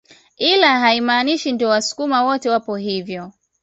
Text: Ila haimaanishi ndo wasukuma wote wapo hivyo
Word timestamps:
Ila 0.37 0.79
haimaanishi 0.79 1.51
ndo 1.51 1.69
wasukuma 1.69 2.23
wote 2.23 2.49
wapo 2.49 2.75
hivyo 2.75 3.31